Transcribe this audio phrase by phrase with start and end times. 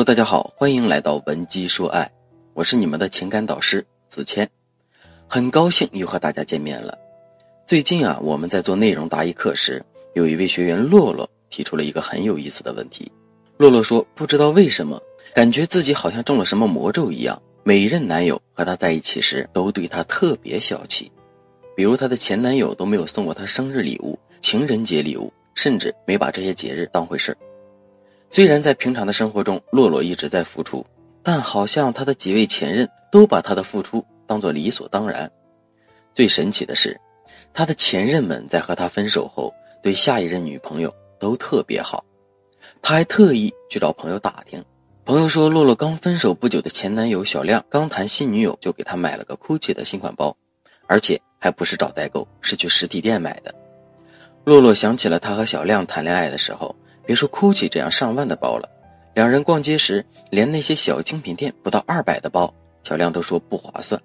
[0.00, 2.10] Hello，大家好，欢迎来到文姬说爱，
[2.54, 4.48] 我是你们的情感导师子谦，
[5.28, 6.96] 很高兴又和大家见面了。
[7.66, 9.84] 最近啊，我们在做内容答疑课时，
[10.14, 13.12] 有一位学员洛洛提出了一个很有意思的问题。
[13.58, 14.98] 洛洛说，不知道为什么，
[15.34, 21.12] 感觉自己好像中了什么魔咒一样，每任男友和她在一起时都对她特别小气，
[21.76, 27.36] 比如她的前男友都没有送过她生日礼物、情人节礼物，甚至没把这些节日当回事儿。
[28.32, 30.86] 虽然在平常的生活中，洛洛一直在付出，
[31.20, 35.28] 但好像她的几位前任都把她的付出当做理所当然。
[36.14, 36.96] 最神奇的是，
[37.52, 42.04] 她的前任们在和她分手后，对下一任女朋友都特别好。
[42.80, 44.64] 她还特意去找朋友打听，
[45.04, 50.36] 朋友说，洛洛刚分手不久的前男友小亮刚谈新女友，就给她买了个 GUCCI 的新款包，
[50.86, 53.52] 而且还不是找代购，是去实体店买的。
[54.44, 56.72] 洛洛想起了她和小亮谈恋爱的时候。
[57.10, 58.68] 别说 GUCCI 这样上万的包了，
[59.14, 64.00] 两人逛街时，连那些小精品店不到二百的包，小亮都说不划算。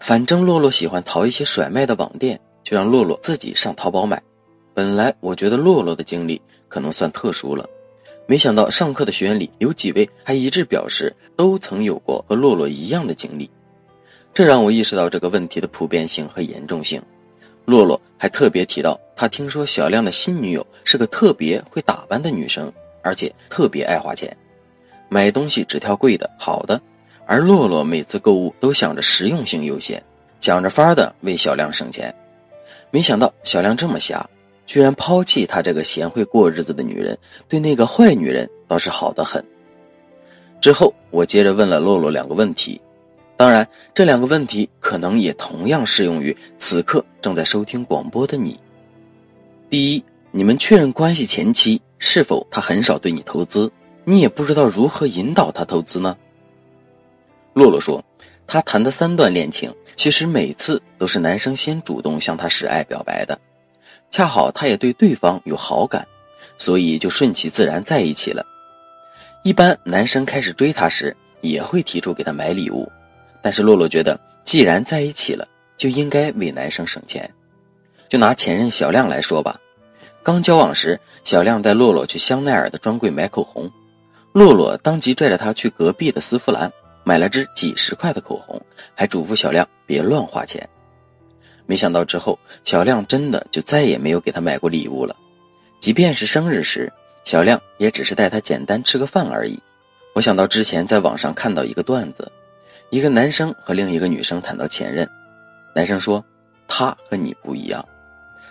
[0.00, 4.22] 反正洛洛喜欢淘一些甩卖的网店，就让洛洛自己上淘宝买。
[4.72, 7.68] 本来我觉得洛洛的经历可能算特殊了，
[8.26, 13.50] 没想到上课的学员里有几位还一致表示都曾有过和洛洛一样的经历，
[14.32, 17.02] 这让我意识到这个问题的普遍性和严重性。
[17.68, 24.34] 洛洛还特别提到，他听说小亮的新女友是个特别会打扮的女生，而且特别爱花钱，
[25.10, 26.80] 买东西只挑贵的、好的。
[27.26, 30.02] 而洛洛每次购物都想着实用性优先，
[30.40, 32.14] 想着法儿的为小亮省钱。
[32.90, 34.26] 没想到小亮这么瞎，
[34.64, 37.18] 居然抛弃他这个贤惠过日子的女人，
[37.50, 39.44] 对那个坏女人倒是好的很。
[40.58, 42.80] 之后，我接着问了洛洛两个问题。
[43.36, 48.58] 当然，这两个问题可能也同样适用于此刻正在收听广播的你。
[49.70, 53.70] 第一，你们确认关系前期是否他很少对你投资，
[54.04, 56.16] 你也不知道如何引导他投资呢？
[57.52, 58.04] 洛洛说，
[58.46, 63.38] 他谈的三段恋情，其实每次都是男生先主动向他示爱表白的，
[64.10, 66.06] 恰好他也对对方有好感，
[66.56, 68.46] 所以就顺其自然在一起了。
[69.42, 72.90] 一般男生开始追她时，也会提出给她买礼物。
[73.40, 75.46] 但是洛洛觉得，既然在一起了，
[75.78, 77.32] 就应该为男生省钱。
[78.10, 79.58] 就拿前任小亮来说吧，
[80.22, 83.70] 刚交往时，小亮带洛洛去香奈儿的专柜买口红，
[84.32, 86.70] 洛洛当即拽着他去隔壁的丝芙兰
[87.04, 88.60] 买了支几十块的口红，
[88.94, 90.68] 还嘱咐小亮别乱花钱。
[91.66, 95.14] 没想到之后，小亮真的就再也没有给他买过礼物了，
[95.80, 96.92] 即便是生日时，
[97.24, 99.58] 小亮也只是带他简单吃个饭而已。
[100.14, 102.30] 我想到之前在网上看到一个段子。
[102.90, 105.06] 一个男生和另一个女生谈到前任，
[105.78, 106.24] 男生说
[106.66, 107.86] ：“她和你不一样，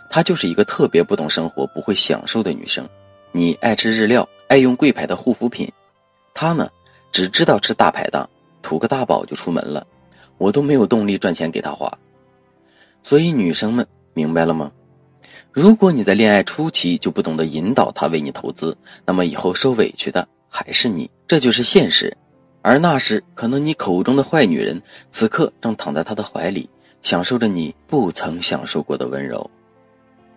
[0.10, 2.88] 她就是一个特别不懂生活、不会享受的女生。
[3.34, 5.70] 你爱吃日料，爱用贵牌的护肤品，
[6.34, 6.70] 她呢，
[7.12, 8.30] 只知道吃大排档，
[8.62, 9.86] 图个大饱就出门了。
[10.38, 11.92] 我都没有动力赚钱给她花。
[13.04, 14.72] 所以女生们明白了吗？
[15.52, 22.16] 如果你在恋爱初期就不懂得引导他为你投资，那么以后受委屈的还是你，这就是现实。”
[22.64, 26.70] 而那时，可能你口中的坏女人，此刻正躺在他的怀里，
[27.08, 29.50] 享受着你不曾享受过的温柔。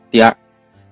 [0.09, 0.37] 第二，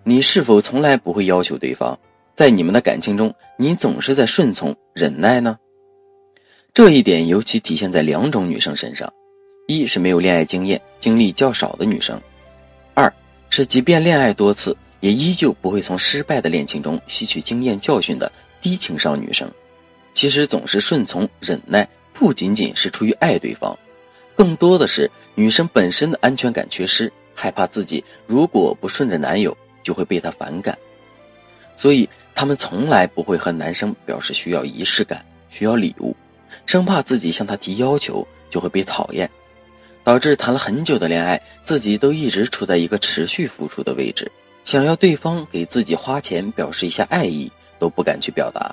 [0.02, 1.96] 你是否从来不会要求对方，
[2.34, 5.56] 在你们的感情中，你总是在顺从忍耐呢？
[6.74, 9.08] 这一点尤其体现在两种女生身上：
[9.68, 12.18] 一是没有恋爱经验、经历较少的女生；
[12.94, 13.08] 二
[13.48, 19.48] 是即便恋爱多次，也依旧不会从失败的恋情中吸取经验教训的低情商女生。
[20.12, 23.78] 其实总是顺从忍耐，不仅仅是出于爱对方，
[24.38, 30.78] 更多的是女生本身的安全感缺失，害怕自己如果不顺着男友就会被他反感，
[31.76, 36.14] 所以她们从来不会和男生表示需要仪式感、需要礼物，
[36.66, 39.28] 生怕自己向他提要求就会被讨厌，
[40.04, 44.30] 导致谈了很久的恋爱，自己都一直处在一个持续付出的位置，
[44.64, 47.50] 想要对方给自己花钱表示一下爱意
[47.80, 48.72] 都不敢去表达。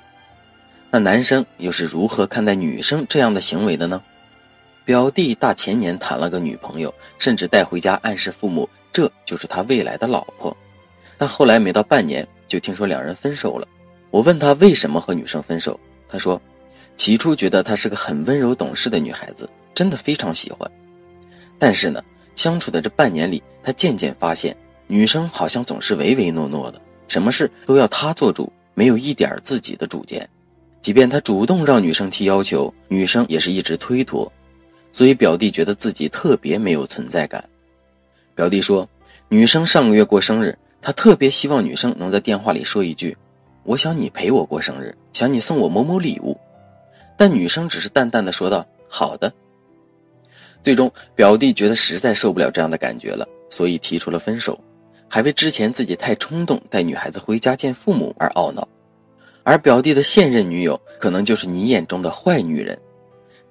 [0.92, 4.00] 那男生又是如何看待女生这样的行为的呢？
[4.86, 10.56] 表弟大前年谈了个女朋友，甚至带回家暗示父母这就是他未来的老婆。
[11.18, 13.68] 但后来没到半年，就听说两人分手了。
[14.12, 16.40] 我问他为什么和女生分手，他说，
[16.96, 20.70] 起初觉得她是个很温柔懂事的女孩子，真的非常喜欢。
[21.58, 22.04] 但是呢，
[22.36, 24.56] 相处的这半年里，他渐渐发现
[24.86, 30.30] 女生好像总是唯唯诺诺的，什么事都要他做主，没有一点自己的主见。
[30.82, 34.32] 即便他主动让女生提要求，女生也是一直推脱，
[34.96, 37.44] 所以表弟觉得自己特别没有存在感。
[38.34, 38.88] 表弟说，
[39.28, 43.18] 女生上个月过生日，他特别希望女生能在电话里说一句
[43.64, 46.40] ：“我想你陪我过生日，想你送我某某礼物。”
[47.18, 49.34] 但女生只是淡淡的说道：“好的。”
[50.64, 54.58] 最终，表弟觉得实在受不了这样的感觉了，所以提出了分手，
[55.10, 58.66] 还为之前自己太冲动带女孩子回家见父母而懊恼。
[59.44, 62.80] 而表弟的现任女友可能就是你眼中的坏女人，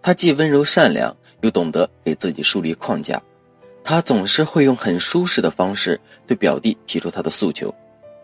[0.05, 3.19] 她既温柔善良，又懂得给自己树立框架。
[3.83, 7.75] 她总是会用很舒适的方式对表弟提出她的诉求，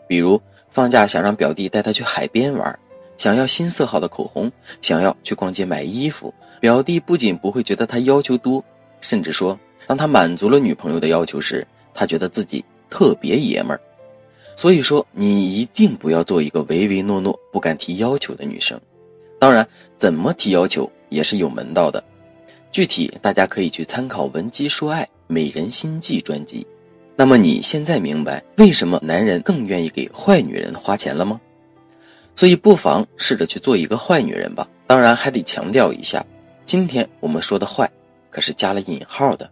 [0.06, 0.38] 比如
[0.68, 2.78] 放假想让表弟带她去海边玩，
[3.16, 6.34] 想要新色号的口红，想要去逛街买衣服。
[6.60, 8.62] 表弟不仅不会觉得他要求多，
[9.00, 13.80] 甚至说，当他满足了女朋友的要求时，他觉得自己特别爷们儿。
[14.54, 18.78] 所以说，你一定不要做一个唯唯诺诺、不敢提要求的女生。
[19.40, 19.66] 当然，
[19.98, 22.04] 怎么提要求也是有门道的。
[22.70, 26.64] 具体大家可以去参考《闻鸡说爱美人心计》专辑。
[27.16, 31.40] 那么你现在明白为什么男人更愿意给坏女人花钱了吗？
[32.36, 34.68] 所以不妨试着去做一个坏女人吧。
[34.86, 36.24] 当然，还得强调一下，
[36.66, 37.90] 今天我们说的坏，
[38.30, 39.50] 可是加了引号的，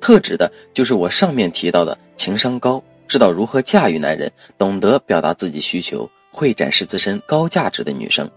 [0.00, 2.82] 特指的就是我上面提到的情商高。
[3.06, 8.30] 知道如何驾驭男人，懂得表达自己需求，会展示自身高价值的女生，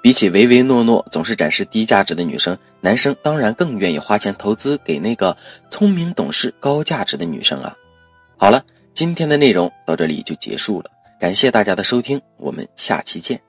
[0.00, 5.36] 比起唯唯诺诺、总是展示低价值的女生，男生当然更愿意花钱投资给那个
[5.70, 7.76] 聪明懂事、高价值的女生啊！
[8.36, 8.64] 好了，
[8.94, 13.40] 今天的内容到这里就结束了，感谢大家的收听，我们下期见。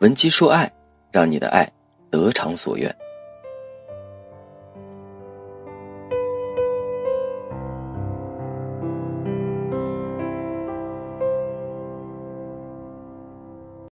[0.00, 0.72] 文姬说爱，
[1.12, 1.70] 让你的爱
[2.10, 2.94] 得偿所愿。